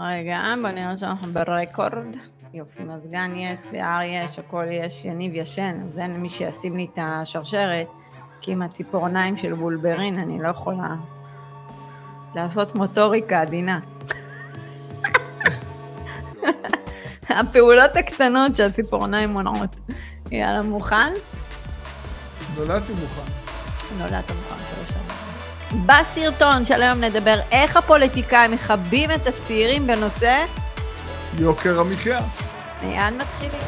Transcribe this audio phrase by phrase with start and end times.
[0.00, 2.16] רגע, בוא נראה שאנחנו ברקורד.
[2.54, 6.98] יופי, מזגן יש, שיער יש, הכל יש, יניב ישן, אז אין מי שישים לי את
[7.02, 7.86] השרשרת,
[8.40, 10.94] כי עם הציפורניים של בולברין אני לא יכולה
[12.34, 13.80] לעשות מוטוריקה עדינה.
[17.28, 19.76] הפעולות הקטנות שהציפורניים מונעות.
[20.30, 21.12] יאללה, מוכן?
[22.56, 23.32] נולדתי מוכן.
[23.98, 25.13] נולדת מוכן שלוש שנים.
[25.86, 30.44] בסרטון של היום נדבר איך הפוליטיקאים מכבים את הצעירים בנושא
[31.38, 32.20] יוקר המחיה.
[32.82, 33.60] מיד מתחילים.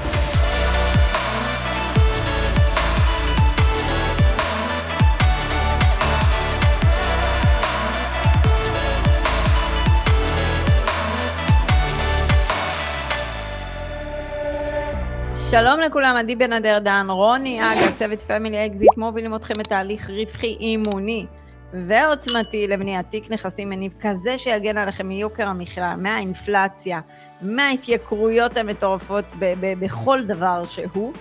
[15.51, 20.57] שלום לכולם, עדי בן אדר דן, רוני אגב, צוות Family Exit מובילים אתכם בתהליך רווחי
[20.60, 21.27] אימוני
[21.73, 27.01] ועוצמתי לבניית תיק נכסים מניב כזה שיגן עליכם מיוקר המחיה, מהאינפלציה,
[27.43, 31.13] מההתייקרויות המטורפות ב- ב- בכל דבר שהוא,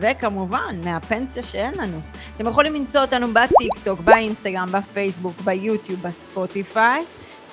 [0.00, 2.00] וכמובן מהפנסיה שאין לנו.
[2.36, 7.04] אתם יכולים למצוא אותנו בטיקטוק, באינסטגרם, בפייסבוק, ביוטיוב, בספוטיפיי.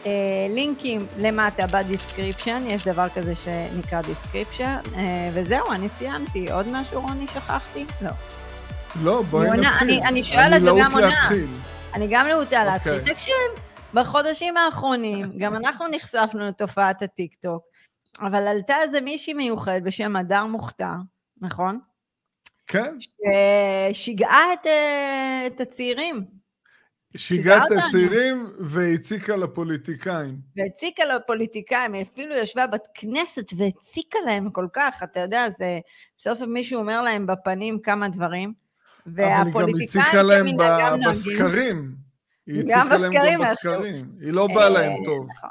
[0.05, 0.11] אה,
[0.49, 5.01] לינקים למטה ב description, יש דבר כזה שנקרא description, אה,
[5.33, 6.51] וזהו, אני סיימתי.
[6.51, 7.85] עוד משהו, רוני, שכחתי?
[8.01, 8.09] לא.
[9.03, 9.89] לא, בואי אני נתחיל.
[9.89, 11.07] אני- אני שואלת אני וגם עונה.
[11.07, 11.47] להתחיל.
[11.93, 12.93] אני גם להוטה להתחיל.
[12.93, 13.13] אוקיי.
[13.13, 13.35] תקשיב,
[13.93, 17.63] בחודשים האחרונים, גם אנחנו נחשפנו לתופעת הטיקטוק,
[18.21, 20.95] אבל עלתה איזה מישהי מיוחד בשם הדר מוכתר,
[21.41, 21.79] נכון?
[22.67, 22.95] כן,
[23.91, 26.25] ששיגעה את, אה, את הצעירים,
[27.17, 27.77] שיגעת את.
[27.85, 30.35] הצעירים והציקה לפוליטיקאים.
[30.55, 35.79] והציקה לפוליטיקאים, היא אפילו ישבה בת כנסת והציקה להם כל כך, אתה יודע, זה
[36.19, 38.53] סוף סוף מישהו אומר להם בפנים כמה דברים,
[39.05, 41.09] אבל היא גם והפוליטיקאים הציקה להם כמנהגם נוהגים.
[41.09, 41.95] בסקרים.
[42.47, 43.71] היא גם הציקה להם בסקרים גם איכשהו.
[43.73, 44.11] בסקרים.
[44.21, 45.27] היא לא באה להם אה, טוב.
[45.29, 45.49] נכון.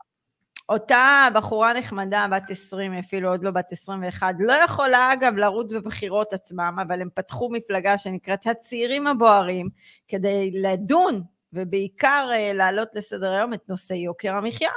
[0.69, 6.33] אותה בחורה נחמדה, בת 20, אפילו עוד לא בת 21, לא יכולה אגב לרוץ בבחירות
[6.33, 9.69] עצמם, אבל הם פתחו מפלגה שנקראת הצעירים הבוערים,
[10.09, 11.23] כדי לדון,
[11.53, 14.71] ובעיקר אה, להעלות לסדר היום את נושא יוקר המחיה,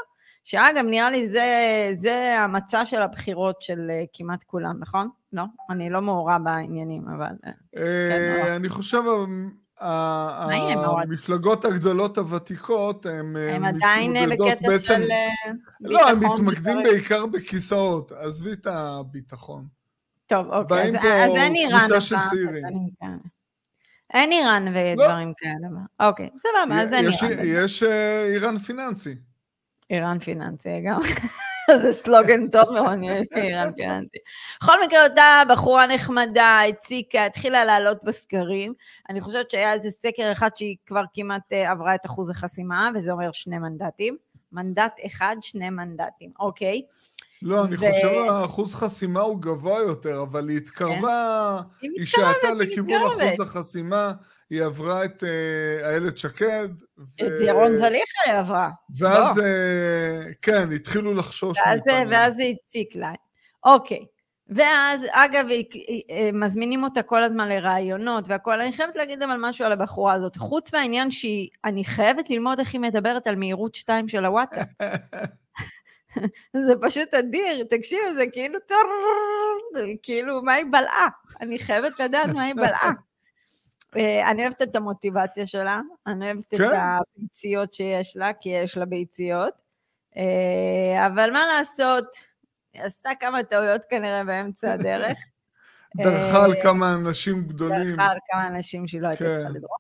[0.44, 5.10] שאגב, נראה לי זה, זה המצע של הבחירות של אה, כמעט כולם, נכון?
[5.34, 5.44] לא?
[5.70, 7.36] אני לא מעורה בעניינים, אבל...
[7.46, 8.56] אה, אה, נורא.
[8.56, 9.02] אני חושב?
[9.82, 15.04] המפלגות הגדולות הוותיקות, הן הם עדיין בקטע של
[15.82, 16.84] לא, הם ביטחון מתמקדים.
[16.84, 19.68] בעיקר בכיסאות, עזבי את הביטחון.
[20.26, 22.64] טוב, אוקיי, באים אז, פה אין איראן קבוצה של צעירים.
[23.02, 23.18] כן.
[24.14, 25.68] אין איראן ודברים כאלה.
[26.00, 27.40] אוקיי, סבבה, אז אין איראן.
[27.46, 29.16] יש איראן פיננסי.
[29.92, 31.00] איראן פיננסי גם.
[31.84, 33.00] זה סלוגן טוב מאוד,
[33.36, 34.18] איראן פיננסי.
[34.62, 38.74] בכל מקרה, אותה בחורה נחמדה, הציקה, התחילה לעלות בסקרים.
[39.10, 43.12] אני חושבת שהיה איזה סקר אחד שהיא כבר כמעט אה, עברה את אחוז החסימה, וזה
[43.12, 44.18] אומר שני מנדטים.
[44.52, 46.82] מנדט אחד, שני מנדטים, אוקיי.
[47.42, 52.34] לא, אני ו- חושב האחוז חסימה הוא גבוה יותר, אבל היא התקרבה, היא היא מתקרבת,
[52.34, 53.06] שעתה היא לכיוון.
[53.08, 54.12] אחוז החסימה,
[54.52, 56.70] היא עברה את אה, איילת שקד.
[56.98, 58.70] ו- את ירון זליכה היא עברה.
[59.00, 59.44] ואז, בוא.
[59.46, 62.12] אה, כן, התחילו לחשוש ואז, מאיתנו.
[62.12, 63.12] ואז זה הציק לה.
[63.66, 64.06] אוקיי.
[64.50, 68.62] ואז, אגב, היא- היא- אה, מזמינים אותה כל הזמן לראיונות והכול.
[68.62, 70.36] אני חייבת להגיד אבל משהו על הבחורה הזאת.
[70.38, 74.68] חוץ מהעניין שהיא, אני חייבת ללמוד איך היא מדברת על מהירות 2 של הוואטסאפ.
[76.68, 78.60] זה פשוט אדיר, תקשיב, זה כאילו
[80.04, 81.08] כאילו, מה היא בלעה?
[81.42, 82.92] אני חייבת לדעת מה היא בלעה.
[83.98, 86.80] אה, אני אוהבת את המוטיבציה שלה, אני אוהבת את כן.
[87.18, 89.54] הביציות שיש לה, כי יש לה ביציות,
[90.18, 92.08] אה, אבל מה לעשות,
[92.74, 95.18] היא עשתה כמה טעויות כנראה באמצע הדרך.
[95.98, 97.96] דרכה על אה, כמה אנשים גדולים.
[97.96, 99.36] דרכה על כמה אנשים שהיא לא הייתה כן.
[99.36, 99.78] צריכה לדרוך.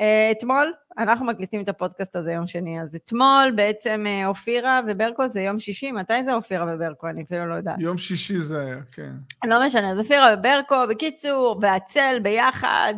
[0.00, 5.40] אה, אתמול, אנחנו מקליטים את הפודקאסט הזה יום שני, אז אתמול בעצם אופירה וברקו זה
[5.40, 7.08] יום שישי, מתי זה אופירה וברקו?
[7.08, 7.76] אני אפילו לא יודעת.
[7.80, 9.12] יום שישי זה היה, כן.
[9.44, 12.94] לא משנה, אז אופירה וברקו, בקיצור, והצל ביחד,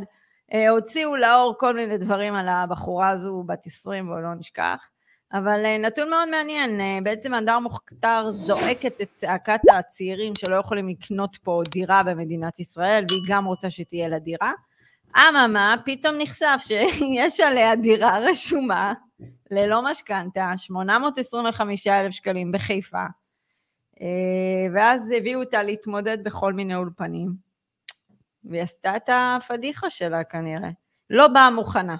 [0.70, 4.90] הוציאו לאור כל מיני דברים על הבחורה הזו, בת 20, בואו לא נשכח.
[5.32, 10.88] אבל אה, נתון מאוד מעניין, אה, בעצם הדר מוכתר זועקת את צעקת הצעירים שלא יכולים
[10.88, 14.52] לקנות פה דירה במדינת ישראל, והיא גם רוצה שתהיה לה דירה.
[15.16, 18.92] אממה, פתאום נחשף שיש עליה דירה רשומה
[19.50, 23.04] ללא משכנתה, 825,000 שקלים בחיפה.
[24.00, 24.06] אה,
[24.74, 27.49] ואז הביאו אותה להתמודד בכל מיני אולפנים.
[28.44, 30.70] והיא עשתה את הפדיחה שלה כנראה.
[31.10, 31.96] לא באה מוכנה.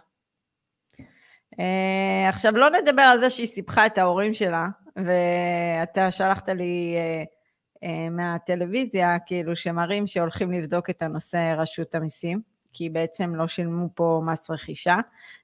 [1.60, 7.24] אה, עכשיו, לא נדבר על זה שהיא סיפחה את ההורים שלה, ואתה שלחת לי אה,
[7.88, 12.40] אה, מהטלוויזיה, כאילו, שמראים שהולכים לבדוק את הנושא רשות המיסים,
[12.72, 14.96] כי בעצם לא שילמו פה מס רכישה.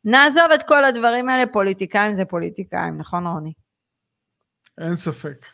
[0.05, 3.53] נעזוב את כל הדברים האלה, פוליטיקאים זה פוליטיקאים, נכון רוני?
[4.79, 5.47] אין ספק.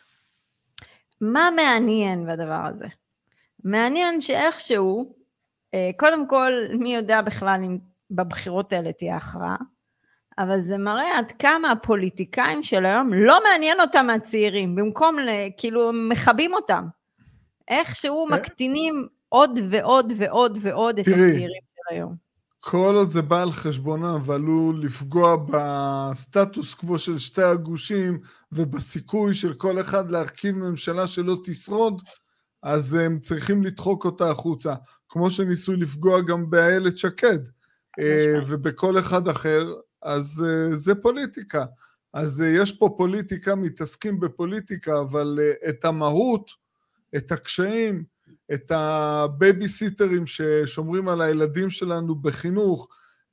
[1.21, 2.87] מה מעניין בדבר הזה?
[3.63, 5.15] מעניין שאיכשהו,
[5.97, 7.77] קודם כל, מי יודע בכלל אם
[8.11, 9.57] בבחירות האלה תהיה הכרעה,
[10.37, 15.17] אבל זה מראה עד כמה הפוליטיקאים של היום לא מעניין אותם מהצעירים, במקום,
[15.57, 16.85] כאילו, מכבים אותם.
[17.67, 18.35] איכשהו כן.
[18.35, 22.15] מקטינים עוד ועוד ועוד ועוד את הצעירים של היום.
[22.59, 28.19] כל עוד זה בא על חשבונם ועלול לפגוע בסטטוס קוו של שתי הגושים
[28.51, 32.01] ובסיכוי של כל אחד להרכיב ממשלה שלא תשרוד,
[32.63, 34.73] אז הם צריכים לדחוק אותה החוצה.
[35.13, 37.39] כמו שניסו לפגוע גם באיילת שקד
[37.99, 41.65] אה, ובכל אחד אחר, אז אה, זה פוליטיקה.
[42.13, 45.39] אז אה, יש פה פוליטיקה, מתעסקים בפוליטיקה, אבל
[45.69, 46.51] את המהות,
[47.15, 48.03] את הקשיים,
[48.53, 52.87] את הבייביסיטרים ששומרים על הילדים שלנו בחינוך,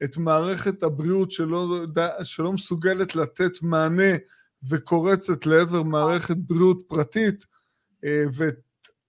[0.05, 1.87] את מערכת הבריאות שלא,
[2.25, 4.17] שלא מסוגלת לתת מענה
[4.69, 7.47] וקורצת לעבר מערכת בריאות פרטית,
[8.05, 8.23] אה,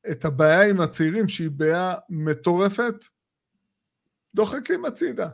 [0.06, 3.06] ואת הבעיה עם הצעירים שהיא בעיה מטורפת,
[4.36, 5.30] דוחקים הצידה.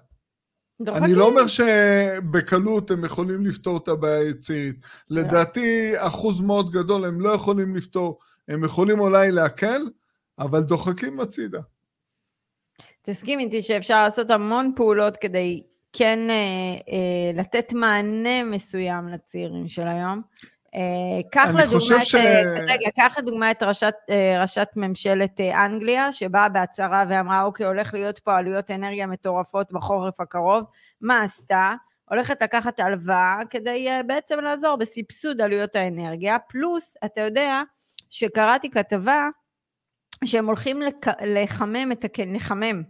[0.81, 1.03] דוחקים.
[1.03, 4.75] אני לא אומר שבקלות הם יכולים לפתור את הבעיה הצעירית.
[5.09, 8.19] לדעתי, אחוז מאוד גדול הם לא יכולים לפתור.
[8.47, 9.81] הם יכולים אולי להקל,
[10.39, 11.61] אבל דוחקים הצידה.
[13.01, 15.63] תסכים איתי שאפשר לעשות המון פעולות כדי
[15.93, 16.35] כן אה,
[16.93, 20.21] אה, לתת מענה מסוים לצעירים של היום.
[20.77, 22.15] אה, קח לדוגמה, ש...
[22.15, 22.19] את,
[22.67, 27.93] רגע, קח לדוגמה את ראשת, אה, ראשת ממשלת אה, אנגליה, שבאה בהצהרה ואמרה, אוקיי, הולך
[27.93, 30.63] להיות פה עלויות אנרגיה מטורפות בחורף הקרוב.
[31.01, 31.73] מה עשתה?
[32.09, 37.61] הולכת לקחת הלוואה כדי בעצם לעזור בסבסוד עלויות האנרגיה, פלוס, אתה יודע,
[38.09, 39.27] שקראתי כתבה
[40.25, 41.07] שהם הולכים לק...
[41.21, 42.35] לחמם, את הקנ...
[42.35, 42.83] לחמם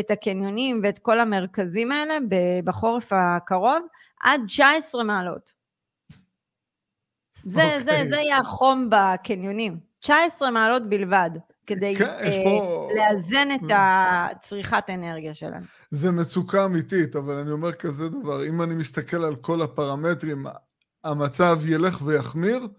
[0.00, 2.18] את הקניונים ואת כל המרכזים האלה
[2.64, 3.86] בחורף הקרוב
[4.20, 5.55] עד 19 מעלות.
[7.48, 7.84] זה, okay.
[7.84, 8.08] זה, אוקיי.
[8.08, 11.30] זה יהיה החום בקניונים, 19 מעלות בלבד,
[11.66, 12.88] כדי כן, uh, פה...
[12.96, 15.62] לאזן את הצריכת אנרגיה שלהם.
[15.90, 20.46] זה מצוקה אמיתית, אבל אני אומר כזה דבר, אם אני מסתכל על כל הפרמטרים,
[21.04, 22.70] המצב ילך ויחמיר, נכון.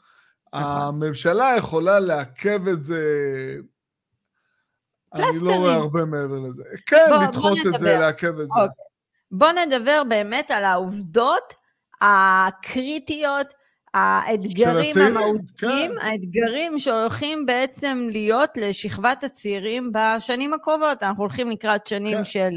[0.54, 3.02] הממשלה יכולה לעכב את זה
[5.14, 6.64] אני לא רואה הרבה מעבר לזה.
[6.86, 8.54] כן, בוא, לדחות בוא את זה, לעכב את זה.
[8.62, 8.86] אוקיי.
[9.32, 11.54] בוא נדבר באמת על העובדות
[12.02, 13.54] הקריטיות,
[13.98, 16.08] האתגרים המהותיים, כן.
[16.08, 21.04] האתגרים שהולכים בעצם להיות לשכבת הצעירים בשנים הקרובות.
[21.04, 22.24] אנחנו הולכים לקראת שנים כן.
[22.24, 22.50] של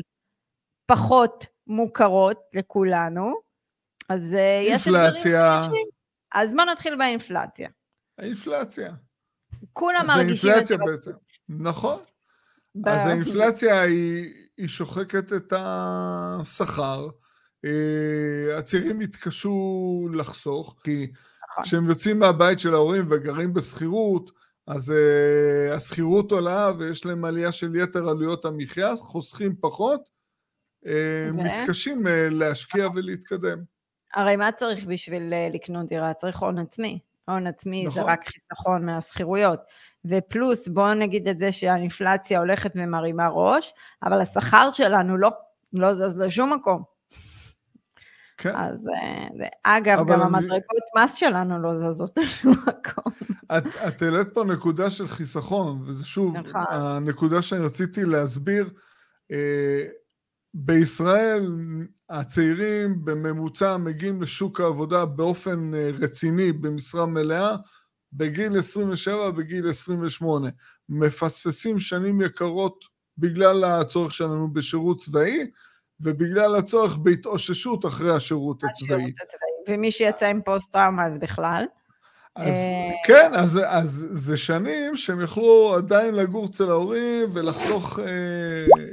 [0.86, 3.34] פחות מוכרות לכולנו,
[4.08, 5.86] אז אה, יש אתגרים חדשים.
[6.32, 7.68] אז בוא נתחיל באינפלציה.
[8.18, 8.92] האינפלציה.
[9.72, 10.76] כולם מרגישים את זה.
[10.76, 11.10] בעצם.
[11.48, 12.00] נכון.
[12.86, 17.08] אז האינפלציה היא, היא שוחקת את השכר,
[18.58, 21.10] הצעירים יתקשו לחסוך, כי
[21.52, 21.64] נכון.
[21.64, 24.30] כשהם יוצאים מהבית של ההורים וגרים בשכירות,
[24.66, 30.10] אז uh, השכירות עולה ויש להם עלייה של יתר עלויות המחיה, חוסכים פחות,
[30.84, 30.88] uh,
[31.32, 32.98] מתקשים uh, להשקיע נכון.
[32.98, 33.58] ולהתקדם.
[34.14, 36.14] הרי מה צריך בשביל לקנות דירה?
[36.14, 36.98] צריך הון עצמי.
[37.28, 38.02] הון עצמי נכון.
[38.02, 39.60] זה רק חיסכון מהשכירויות.
[40.04, 45.30] ופלוס בואו נגיד את זה שהאינפלציה הולכת ומרימה ראש, אבל השכר שלנו לא,
[45.72, 46.82] לא זז לשום מקום.
[48.40, 48.56] כן.
[48.56, 50.22] אז אה, זה, אגב, גם אני...
[50.22, 53.12] המדרגות מס שלנו לא זזות לשום מקום.
[53.58, 56.64] את, את העלית פה נקודה של חיסכון, וזה שוב, נכון.
[56.68, 58.70] הנקודה שאני רציתי להסביר,
[59.32, 59.86] אה,
[60.54, 61.46] בישראל
[62.10, 67.56] הצעירים בממוצע מגיעים לשוק העבודה באופן אה, רציני במשרה מלאה
[68.12, 70.48] בגיל 27, בגיל 28.
[70.88, 72.84] מפספסים שנים יקרות
[73.18, 75.50] בגלל הצורך שלנו בשירות צבאי,
[76.02, 79.12] ובגלל הצורך בהתאוששות אחרי השירות הצבאי.
[79.68, 81.64] ומי שיצא עם פוסט-טראומה אז בכלל.
[82.36, 88.04] אז אה, כן, אז, אז זה שנים שהם יכלו עדיין לגור אצל ההורים ולחסוך אה,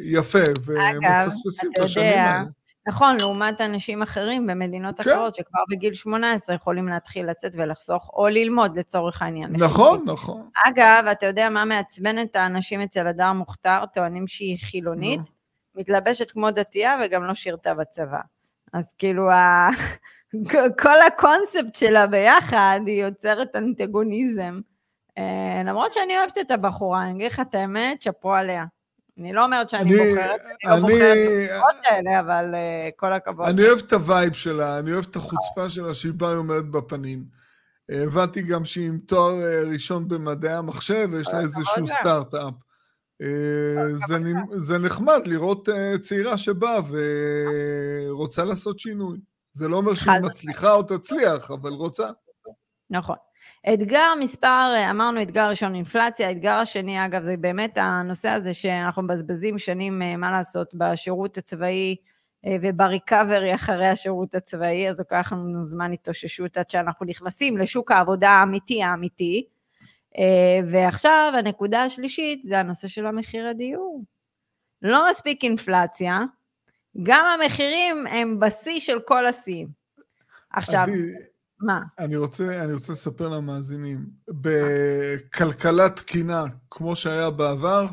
[0.03, 2.43] יפה, ומפספסים את השנים האלה.
[2.87, 5.11] נכון, לעומת אנשים אחרים במדינות כן.
[5.11, 9.55] אחרות שכבר בגיל 18 יכולים להתחיל לצאת ולחסוך, או ללמוד לצורך העניין.
[9.55, 10.49] נכון, נכון.
[10.67, 13.83] אגב, אתה יודע מה מעצבן את האנשים אצל הדר מוכתר?
[13.93, 15.21] טוענים שהיא חילונית,
[15.77, 18.19] מתלבשת כמו דתייה וגם לא שירתה בצבא.
[18.74, 19.69] אז כאילו, ה...
[20.84, 24.60] כל הקונספט שלה ביחד, היא יוצרת אנטגוניזם.
[25.17, 28.65] אה, למרות שאני אוהבת את הבחורה, אני אגיד לך את האמת, שאפו עליה.
[29.19, 33.48] אני לא אומרת שאני אני, בוחרת, אני, לא בוחרת את האלה, אבל אה, כל הכבוד.
[33.48, 37.24] אני אוהב את ה vibe שלה, אני אוהב את החוצפה שלה שהיא באה עומדת בפנים.
[37.89, 42.53] הבנתי גם שהיא עם תואר אה, ראשון במדעי המחשב, ויש לה איזשהו סטארט-אפ.
[43.93, 44.17] זה,
[44.57, 45.69] זה נחמד לראות
[46.00, 46.79] צעירה שבאה
[48.09, 49.17] ורוצה לעשות שינוי.
[49.53, 52.09] זה לא אומר שהיא מצליחה או תצליח, אבל רוצה.
[52.89, 53.15] נכון.
[53.74, 59.59] אתגר מספר, אמרנו אתגר ראשון אינפלציה, האתגר השני אגב זה באמת הנושא הזה שאנחנו מבזבזים
[59.59, 61.95] שנים, אה, מה לעשות, בשירות הצבאי
[62.45, 68.29] אה, ובריקאברי אחרי השירות הצבאי, אז לוקח לנו זמן התאוששות עד שאנחנו נכנסים לשוק העבודה
[68.29, 69.47] האמיתי האמיתי.
[70.17, 74.03] אה, ועכשיו הנקודה השלישית זה הנושא של המחיר הדיור.
[74.81, 76.19] לא מספיק אינפלציה,
[77.03, 79.67] גם המחירים הם בשיא של כל השיאים.
[80.53, 80.97] עכשיו, אני,
[81.59, 81.81] מה?
[81.99, 87.85] אני רוצה, אני רוצה לספר למאזינים, בכלכלה תקינה, כמו שהיה בעבר,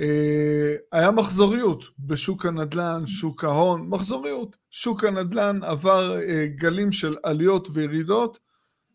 [0.00, 4.56] אה, היה מחזוריות בשוק הנדל"ן, שוק ההון, מחזוריות.
[4.70, 8.38] שוק הנדל"ן עבר אה, גלים של עליות וירידות,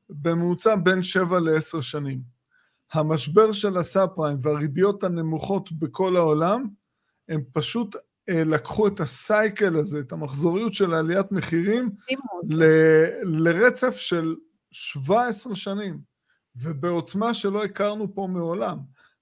[0.10, 2.35] בממוצע בין 7 ל-10 שנים.
[2.94, 6.68] המשבר של הסאב פריים והריביות הנמוכות בכל העולם,
[7.30, 7.96] הם פשוט
[8.30, 11.90] אה, לקחו את הסייקל הזה, את המחזוריות של עליית מחירים,
[12.50, 14.36] ל- לרצף של
[14.72, 16.00] 17 שנים,
[16.56, 18.78] ובעוצמה שלא הכרנו פה מעולם.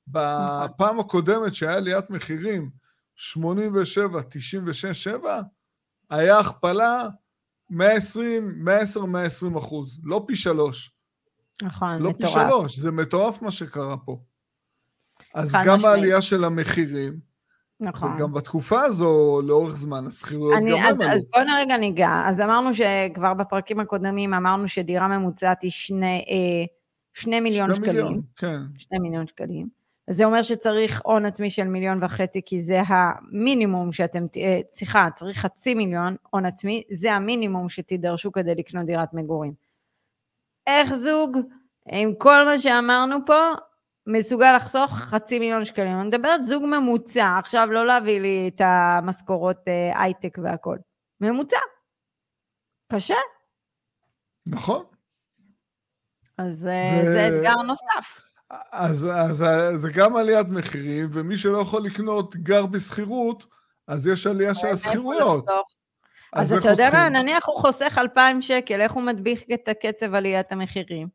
[0.08, 2.70] בפעם הקודמת שהיה עליית מחירים,
[3.15, 5.41] 87, 96, 7,
[6.10, 7.10] היה הכפלה
[7.70, 10.91] 120, 110, 120 אחוז, לא פי שלוש.
[11.62, 12.36] נכון, לא מטורף.
[12.36, 14.18] לא פי שלוש, זה מטורף מה שקרה פה.
[15.34, 15.86] אז גם משמעית.
[15.86, 17.20] העלייה של המחירים,
[17.80, 18.14] נכון.
[18.16, 21.12] וגם בתקופה הזו, לאורך זמן, השכירויות גם אז, עלו.
[21.12, 22.24] אז בואו רגע ניגע.
[22.26, 26.66] אז אמרנו שכבר בפרקים הקודמים אמרנו שדירה ממוצעת היא שני, אה,
[27.14, 28.06] שני מיליון שני שקלים.
[28.06, 28.60] מיליון, כן.
[28.78, 29.68] שני מיליון שקלים.
[30.08, 35.08] אז זה אומר שצריך הון עצמי של מיליון וחצי, כי זה המינימום שאתם, אה, סליחה,
[35.16, 39.54] צריך חצי מיליון הון עצמי, זה המינימום שתידרשו כדי לקנות דירת מגורים.
[40.67, 41.38] איך זוג,
[41.91, 43.50] עם כל מה שאמרנו פה,
[44.08, 46.00] מסוגל לחסוך חצי מיליון שקלים.
[46.00, 50.77] אני מדברת זוג ממוצע, עכשיו לא להביא לי את המשכורות אה, הייטק והכל.
[51.22, 51.58] ממוצע.
[52.91, 53.15] קשה.
[54.46, 54.86] נכון.
[56.38, 58.22] אז אה, זה, זה אתגר נוסף.
[58.72, 63.46] אז, אז, אז זה גם עליית מחירים, ומי שלא יכול לקנות גר בשכירות,
[63.88, 65.46] אז יש עלייה של השכירויות.
[66.34, 70.52] אז, אתה יודע מה, נניח הוא חוסך 2,000 שקל, איך הוא מדביך את הקצב עליית
[70.52, 71.08] המחירים?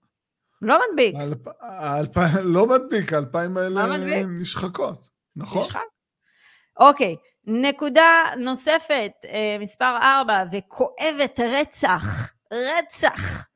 [0.63, 1.15] לא מדביק.
[1.61, 5.63] האלפיים, לא מדביק, האלפיים האלה נשחקות, נכון?
[5.63, 5.81] נשחק.
[6.81, 13.49] אוקיי, נקודה נוספת, אה, מספר ארבע, וכואבת רצח, רצח,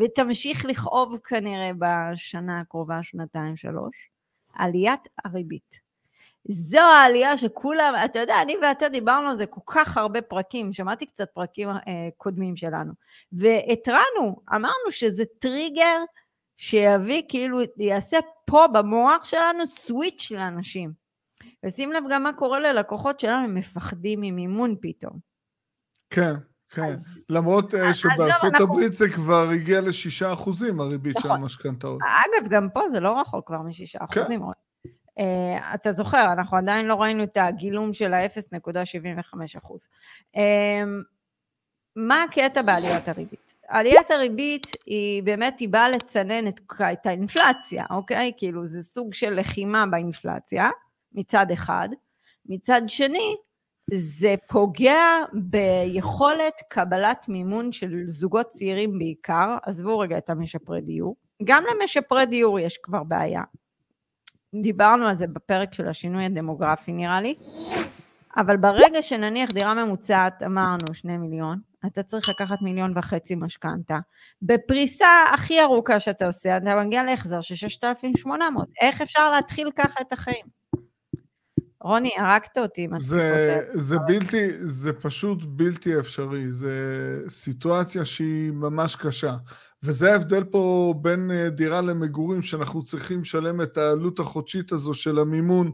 [0.00, 4.10] ותמשיך לכאוב כנראה בשנה הקרובה, שנתיים, שלוש,
[4.54, 5.87] עליית הריבית.
[6.44, 11.06] זו העלייה שכולם, אתה יודע, אני ואתה דיברנו על זה כל כך הרבה פרקים, שמעתי
[11.06, 12.92] קצת פרקים אה, קודמים שלנו,
[13.32, 15.98] והתרענו, אמרנו שזה טריגר
[16.56, 20.92] שיביא, כאילו, יעשה פה במוח שלנו סוויץ' לאנשים.
[21.66, 25.18] ושים לב גם מה קורה ללקוחות שלנו, הם מפחדים ממימון פתאום.
[26.10, 26.34] כן,
[26.68, 26.84] כן.
[26.84, 28.64] אז, למרות uh, שבארצות אנחנו...
[28.64, 31.30] הברית זה כבר הגיע לשישה אחוזים, הריבית נכון.
[31.30, 32.00] של המשכנתאות.
[32.02, 34.20] אגב, גם פה זה לא רחוק כבר משישה כן.
[34.20, 34.42] אחוזים.
[35.18, 39.88] Uh, אתה זוכר, אנחנו עדיין לא ראינו את הגילום של ה-0.75 אחוז.
[40.36, 40.38] Uh,
[41.96, 43.56] מה הקטע בעליית הריבית?
[43.68, 46.60] עליית הריבית היא באמת, היא באה לצנן את,
[46.92, 48.32] את האינפלציה, אוקיי?
[48.36, 50.70] כאילו זה סוג של לחימה באינפלציה,
[51.12, 51.88] מצד אחד.
[52.46, 53.36] מצד שני,
[53.94, 61.16] זה פוגע ביכולת קבלת מימון של זוגות צעירים בעיקר, עזבו רגע את המשפרי דיור.
[61.44, 63.42] גם למשפרי דיור יש כבר בעיה.
[64.54, 67.34] דיברנו על זה בפרק של השינוי הדמוגרפי נראה לי,
[68.36, 73.98] אבל ברגע שנניח דירה ממוצעת, אמרנו שני מיליון, אתה צריך לקחת מיליון וחצי משכנתה.
[74.42, 78.68] בפריסה הכי ארוכה שאתה עושה, אתה מגיע להחזר של 6,800.
[78.80, 80.46] איך אפשר להתחיל ככה את החיים?
[81.80, 83.78] רוני, הרגת אותי שאתה כותב.
[83.80, 86.52] זה בלתי, זה פשוט בלתי אפשרי.
[86.52, 86.68] זו
[87.28, 89.36] סיטואציה שהיא ממש קשה.
[89.82, 95.18] וזה ההבדל פה בין אה, דירה למגורים, שאנחנו צריכים לשלם את העלות החודשית הזו של
[95.18, 95.72] המימון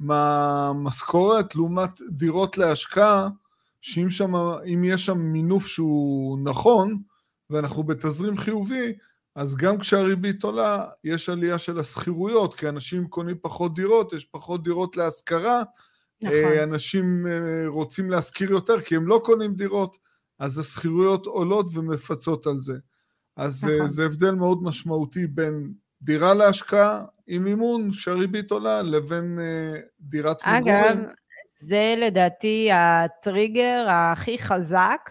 [0.00, 3.28] מהמשכורת, לעומת דירות להשקעה,
[3.80, 4.34] שאם שם,
[4.74, 7.02] אם יש שם מינוף שהוא נכון,
[7.50, 8.92] ואנחנו בתזרים חיובי,
[9.34, 14.62] אז גם כשהריבית עולה, יש עלייה של השכירויות, כי אנשים קונים פחות דירות, יש פחות
[14.64, 15.62] דירות להשכרה,
[16.24, 16.34] נכון.
[16.36, 19.98] אה, אנשים אה, רוצים להשכיר יותר, כי הם לא קונים דירות,
[20.38, 22.74] אז השכירויות עולות ומפצות על זה.
[23.36, 23.86] אז אה, נכון.
[23.86, 29.38] זה הבדל מאוד משמעותי בין דירה להשקעה עם מימון שהריבית עולה, לבין
[30.00, 30.74] דירת מגורים.
[30.74, 30.98] אגב,
[31.58, 35.10] זה לדעתי הטריגר הכי חזק,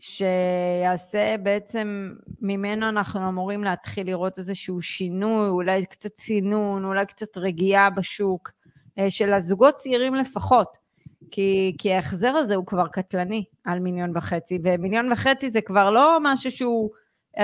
[0.00, 7.90] שיעשה בעצם, ממנו אנחנו אמורים להתחיל לראות איזשהו שינוי, אולי קצת צינון, אולי קצת רגיעה
[7.90, 8.50] בשוק,
[8.98, 10.78] אה, של הזוגות צעירים לפחות.
[11.30, 16.18] כי, כי ההחזר הזה הוא כבר קטלני על מיליון וחצי, ומיליון וחצי זה כבר לא
[16.22, 16.90] משהו שהוא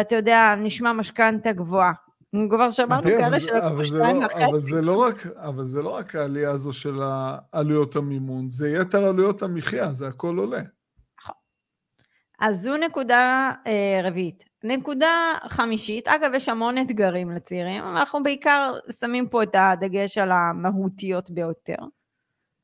[0.00, 1.92] אתה יודע, נשמע משכנתה גבוהה.
[2.50, 4.44] כבר שמענו כאלה שלקחו שתיים וחצי.
[4.44, 7.00] אבל זה לא רק, אבל זה לא רק העלייה הזו של
[7.52, 10.60] עלויות המימון, זה יתר עלויות המחיה, זה הכל עולה.
[11.20, 11.34] נכון.
[12.40, 14.44] אז זו נקודה אה, רביעית.
[14.64, 20.32] נקודה חמישית, אגב, יש המון אתגרים לצעירים, אבל אנחנו בעיקר שמים פה את הדגש על
[20.32, 21.76] המהותיות ביותר.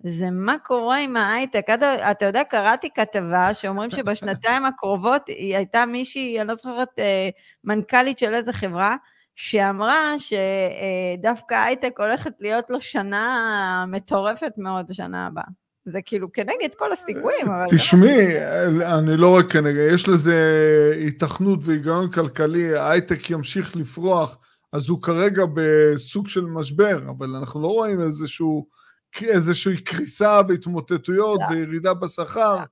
[0.04, 1.66] זה מה קורה עם ההייטק.
[1.74, 7.28] אתה, אתה יודע, קראתי כתבה שאומרים שבשנתיים הקרובות היא הייתה מישהי, אני לא זוכרת, אה,
[7.64, 8.96] מנכ"לית של איזה חברה,
[9.34, 15.44] שאמרה שדווקא הייטק הולכת להיות לו שנה מטורפת מאוד השנה הבאה.
[15.84, 17.64] זה כאילו כנגד כל הסיכויים, אבל...
[17.76, 18.38] תשמעי,
[18.98, 20.36] אני לא רק כנגד, יש לזה
[20.96, 24.38] היתכנות והיגיון כלכלי, ההייטק ימשיך לפרוח,
[24.72, 28.66] אז הוא כרגע בסוג של משבר, אבל אנחנו לא רואים איזשהו,
[29.22, 31.46] איזושהי קריסה והתמוטטויות לא.
[31.54, 32.56] וירידה בשכר.
[32.56, 32.62] לא.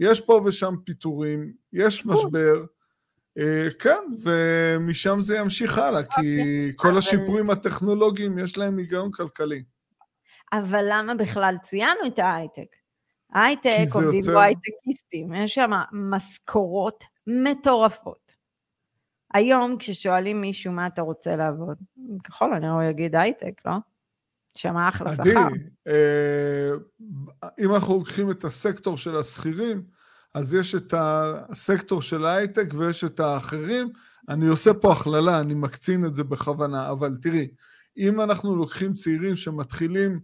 [0.00, 2.64] יש פה ושם פיטורים, יש משבר,
[3.38, 9.62] אה, כן, ומשם זה ימשיך הלאה, כי אוקיי, כל השיפורים הטכנולוגיים יש להם היגיון כלכלי.
[10.52, 12.76] אבל למה בכלל ציינו את ההייטק?
[13.34, 14.20] הייטק עובדים.
[14.32, 18.34] בו הייטקיסטים, יש שם משכורות מטורפות.
[19.34, 21.76] היום כששואלים מישהו מה אתה רוצה לעבוד,
[22.24, 23.72] ככל הנראה הוא יגיד הייטק, לא?
[24.54, 25.22] שם אחלה שכר.
[25.22, 25.34] עדי,
[25.88, 26.70] אה,
[27.58, 29.82] אם אנחנו לוקחים את הסקטור של השכירים,
[30.34, 33.88] אז יש את הסקטור של ההייטק ויש את האחרים.
[34.28, 37.48] אני עושה פה הכללה, אני מקצין את זה בכוונה, אבל תראי,
[37.96, 40.20] אם אנחנו לוקחים צעירים שמתחילים,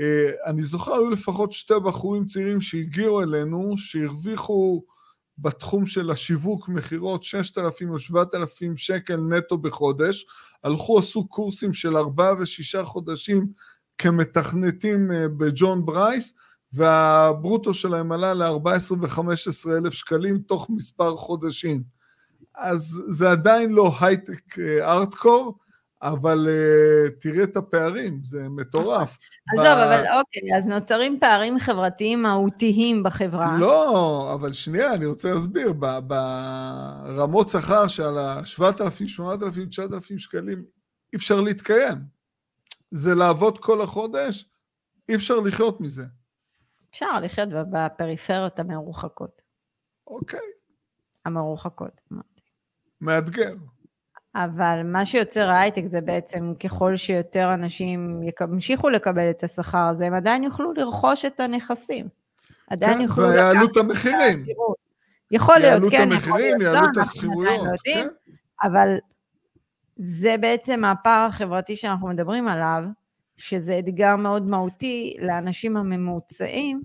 [0.00, 4.82] אה, אני זוכר, היו לפחות שתי בחורים צעירים שהגיעו אלינו, שהרוויחו
[5.38, 10.26] בתחום של השיווק מכירות 6,000 או 7,000 שקל נטו בחודש,
[10.64, 13.46] הלכו, עשו קורסים של ארבעה ושישה חודשים
[13.98, 16.34] כמתכנתים אה, בג'ון ברייס,
[16.72, 21.82] והברוטו שלהם עלה ל-14 ו-15 אלף שקלים תוך מספר חודשים.
[22.54, 25.58] אז זה עדיין לא הייטק ארטקור,
[26.02, 29.18] אבל אה, תראה את הפערים, זה מטורף.
[29.52, 29.68] עזוב, ב...
[29.68, 33.58] אבל אוקיי, אז נוצרים פערים חברתיים מהותיים בחברה.
[33.58, 35.72] לא, אבל שנייה, אני רוצה להסביר,
[36.06, 40.64] ברמות שכר שעל ה-7,000, 8,000, 9,000 שקלים,
[41.12, 42.21] אי אפשר להתקיים.
[42.92, 44.48] זה לעבוד כל החודש,
[45.08, 46.04] אי אפשר לחיות מזה.
[46.90, 49.42] אפשר לחיות בפריפריות המרוחקות.
[50.06, 50.40] אוקיי.
[51.24, 52.42] המרוחקות, אמרתי.
[53.00, 53.54] מאתגר.
[54.34, 60.14] אבל מה שיוצר ההייטק זה בעצם ככל שיותר אנשים ימשיכו לקבל את השכר הזה, הם
[60.14, 62.08] עדיין יוכלו לרכוש את הנכסים.
[62.70, 63.28] עדיין כן, יוכלו...
[63.28, 64.46] ויעלו את המחירים.
[65.30, 68.08] יכול להיות, כן, יכול להיות, לא, את השכירויות, לא כן.
[68.62, 68.98] אבל
[69.96, 72.82] זה בעצם הפער החברתי שאנחנו מדברים עליו,
[73.36, 76.82] שזה אתגר מאוד מהותי לאנשים הממוצעים,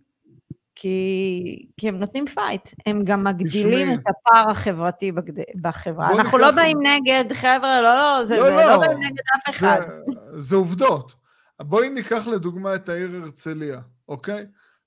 [0.75, 5.43] כי, כי הם נותנים פייט, הם גם מגדילים את הפער החברתי בגד...
[5.61, 6.11] בחברה.
[6.11, 9.49] אנחנו לא באים נגד, חבר'ה, לא, לא, זה, לא, זה לא, לא באים נגד אף
[9.49, 9.81] אחד.
[10.07, 11.13] זה, זה עובדות.
[11.61, 14.45] בואי ניקח לדוגמה את העיר הרצליה, אוקיי?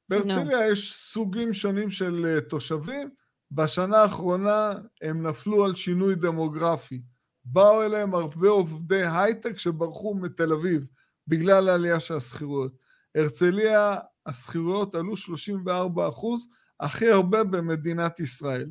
[0.09, 0.73] בהרצליה no.
[0.73, 3.11] יש סוגים שונים של אה, תושבים,
[3.53, 7.01] בשנה האחרונה הם נפלו על שינוי דמוגרפי.
[7.45, 10.87] באו אליהם הרבה עובדי הייטק שברחו מתל אביב.
[11.31, 12.73] בגלל העלייה של השכירויות.
[13.15, 16.49] הרצליה, השכירויות עלו 34 אחוז,
[16.81, 18.71] הכי הרבה במדינת ישראל.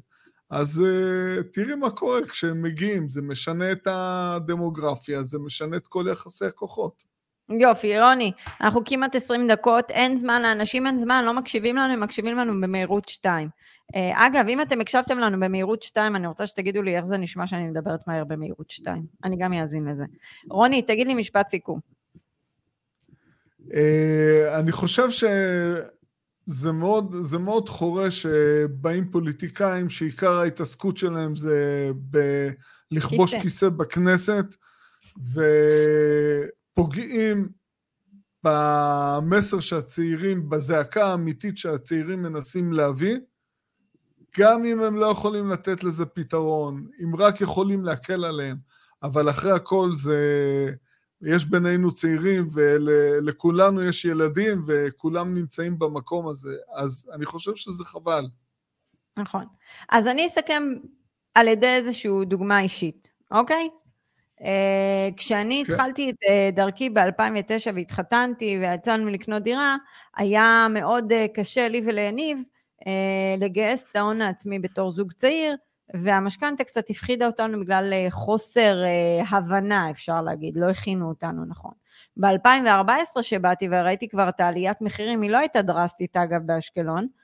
[0.49, 6.05] אז uh, תראי מה קורה כשהם מגיעים, זה משנה את הדמוגרפיה, זה משנה את כל
[6.11, 7.03] יחסי הכוחות.
[7.49, 11.99] יופי, רוני, אנחנו כמעט 20 דקות, אין זמן, לאנשים אין זמן, לא מקשיבים לנו, הם
[11.99, 13.49] מקשיבים לנו במהירות 2.
[13.95, 17.47] אה, אגב, אם אתם הקשבתם לנו במהירות 2, אני רוצה שתגידו לי איך זה נשמע
[17.47, 19.05] שאני מדברת מהר במהירות 2.
[19.23, 20.03] אני גם אאזין לזה.
[20.49, 21.79] רוני, תגיד לי משפט סיכום.
[23.73, 31.89] אה, אני חושב שזה מאוד, זה מאוד חורה שבאים פוליטיקאים שעיקר ההתעסקות שלהם זה
[32.91, 34.55] בלכבוש כיסא, כיסא בכנסת
[36.73, 37.49] ופוגעים
[38.43, 43.17] במסר שהצעירים, בזעקה האמיתית שהצעירים מנסים להביא,
[44.37, 48.57] גם אם הם לא יכולים לתת לזה פתרון, אם רק יכולים להקל עליהם,
[49.03, 50.17] אבל אחרי הכל זה...
[51.21, 58.27] יש בינינו צעירים ולכולנו יש ילדים וכולם נמצאים במקום הזה, אז אני חושב שזה חבל.
[59.17, 59.45] נכון.
[59.89, 60.63] אז אני אסכם
[61.35, 63.69] על ידי איזושהי דוגמה אישית, אוקיי?
[64.39, 64.43] Uh,
[65.17, 65.73] כשאני כן.
[65.73, 69.75] התחלתי את uh, דרכי ב-2009 והתחתנתי ויצאנו לקנות דירה,
[70.15, 72.37] היה מאוד uh, קשה לי וליניב
[73.37, 75.55] לגייס את ההון העצמי בתור זוג צעיר,
[75.93, 81.71] והמשכנתה קצת הפחידה אותנו בגלל אה, חוסר אה, הבנה, אפשר להגיד, לא הכינו אותנו נכון.
[82.17, 87.18] ב-2014 שבאתי וראיתי כבר את העליית מחירים, היא לא הייתה דרסטית אגב באשקלון, אה,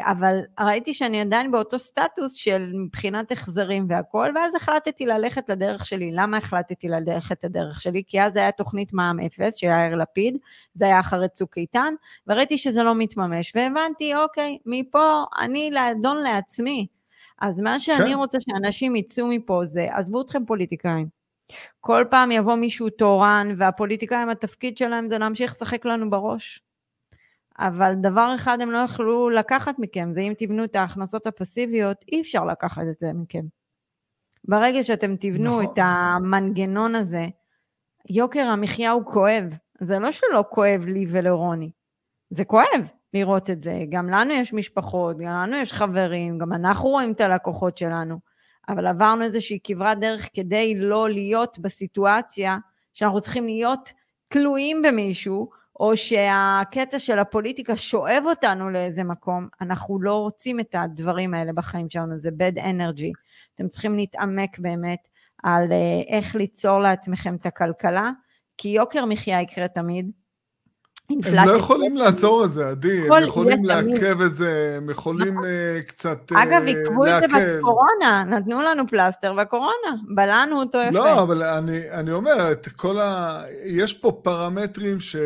[0.00, 6.10] אבל ראיתי שאני עדיין באותו סטטוס של מבחינת החזרים והכל, ואז החלטתי ללכת לדרך שלי.
[6.12, 8.02] למה החלטתי ללכת את הדרך שלי?
[8.06, 10.38] כי אז היה תוכנית מע"מ אפס, של יאיר לפיד,
[10.74, 11.94] זה היה אחרי צוק איתן,
[12.26, 16.86] וראיתי שזה לא מתממש, והבנתי, אוקיי, מפה אני לאדון לעצמי.
[17.40, 18.18] אז מה שאני כן.
[18.18, 21.06] רוצה שאנשים יצאו מפה זה, עזבו אתכם פוליטיקאים.
[21.80, 26.62] כל פעם יבוא מישהו תורן, והפוליטיקאים, התפקיד שלהם זה להמשיך לשחק לנו בראש.
[27.66, 32.20] אבל דבר אחד הם לא יכלו לקחת מכם, זה אם תבנו את ההכנסות הפסיביות, אי
[32.20, 33.44] אפשר לקחת את זה מכם.
[34.44, 35.64] ברגע שאתם תבנו נכון.
[35.64, 37.26] את המנגנון הזה,
[38.10, 39.44] יוקר המחיה הוא כואב.
[39.80, 41.70] זה לא שלא כואב לי ולרוני,
[42.30, 43.78] זה כואב לראות את זה.
[43.88, 48.18] גם לנו יש משפחות, גם לנו יש חברים, גם אנחנו רואים את הלקוחות שלנו,
[48.68, 52.58] אבל עברנו איזושהי כברת דרך כדי לא להיות בסיטואציה
[52.94, 53.92] שאנחנו צריכים להיות
[54.28, 61.34] תלויים במישהו, או שהקטע של הפוליטיקה שואב אותנו לאיזה מקום, אנחנו לא רוצים את הדברים
[61.34, 63.12] האלה בחיים שלנו, זה bad energy.
[63.54, 65.08] אתם צריכים להתעמק באמת
[65.42, 68.10] על אה, איך ליצור לעצמכם את הכלכלה,
[68.58, 70.10] כי יוקר מחיה יקרה תמיד.
[71.10, 75.44] הם לא יכולים לעצור את זה, עדי, הם יכולים לעכב את זה, הם יכולים נכון.
[75.44, 76.48] אה, קצת להקל.
[76.48, 80.90] אגב, עיכבו את זה בקורונה, נתנו לנו פלסטר בקורונה, בלענו אותו יפה.
[80.90, 83.42] לא, אבל אני, אני אומר, את כל ה...
[83.64, 85.20] יש פה פרמטרים שמראים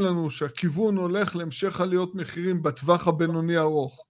[0.00, 4.06] אה, לנו שהכיוון הולך להמשך עליות מחירים בטווח הבינוני ארוך.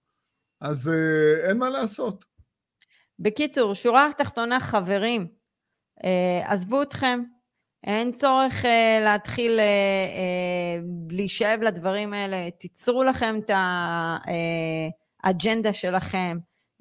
[0.61, 2.25] אז אה, אין מה לעשות.
[3.19, 5.27] בקיצור, שורה תחתונה, חברים,
[6.45, 7.23] עזבו אתכם,
[7.83, 13.51] אין צורך uh, להתחיל uh, uh, להישאב לדברים האלה, תיצרו לכם את
[15.23, 16.37] האג'נדה שלכם,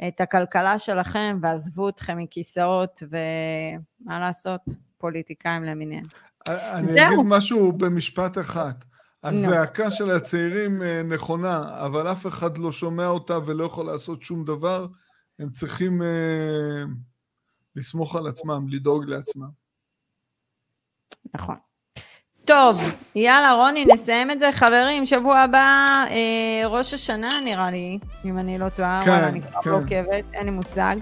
[0.08, 4.60] את הכלכלה שלכם, ועזבו אתכם מכיסאות, ומה לעשות,
[4.98, 6.04] פוליטיקאים למיניהם.
[6.48, 7.06] אני זהו.
[7.06, 8.72] אגיד משהו במשפט אחד.
[9.24, 14.86] הזעקה של הצעירים נכונה, אבל אף אחד לא שומע אותה ולא יכול לעשות שום דבר.
[15.38, 16.04] הם צריכים uh,
[17.76, 19.61] לסמוך על עצמם, לדאוג לעצמם.
[21.34, 21.56] נכון.
[22.44, 22.80] טוב,
[23.14, 24.52] יאללה רוני, נסיים את זה.
[24.52, 29.42] חברים, שבוע הבא, אה, ראש השנה נראה לי, אם אני לא טועה, כן, וואלה, אני
[29.42, 29.70] כבר כן.
[29.70, 30.96] לא עוקבת, אין לי מושג.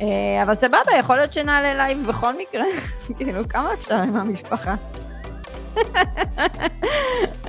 [0.00, 2.64] אה, אבל סבבה, יכול להיות שנעלה live בכל מקרה.
[3.16, 4.74] כאילו, כמה אפשר עם המשפחה?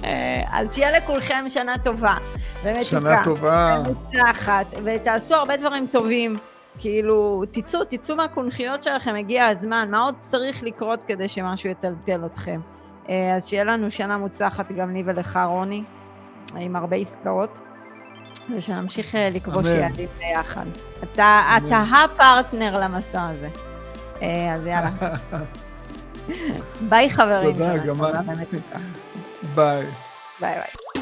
[0.04, 2.14] אה, אז שיהיה לכולכם שנה טובה.
[2.64, 3.82] באמת, שנה טובה.
[3.88, 6.36] מוצלחת, ותעשו הרבה דברים טובים.
[6.80, 12.60] כאילו, תצאו, תצאו מהקונכיות שלכם, הגיע הזמן, מה עוד צריך לקרות כדי שמשהו יטלטל אתכם?
[13.10, 15.84] אה, אז שיהיה לנו שנה מוצלחת גם לי ולך, רוני,
[16.56, 17.60] עם הרבה עסקאות,
[18.56, 20.66] ושנמשיך אה, לכבוש יעדים ביחד.
[21.04, 23.50] אתה, אתה הפרטנר למסע הזה.
[24.22, 24.90] אה, אז יאללה.
[26.90, 27.54] ביי חברים.
[27.54, 28.80] תודה, גם את.
[29.56, 29.86] ביי.
[30.40, 30.96] ביי ביי.